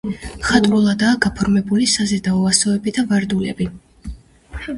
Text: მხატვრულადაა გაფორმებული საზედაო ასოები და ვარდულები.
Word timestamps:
მხატვრულადაა 0.37 1.19
გაფორმებული 1.25 1.85
საზედაო 1.97 2.41
ასოები 2.53 2.95
და 2.97 3.05
ვარდულები. 3.13 3.71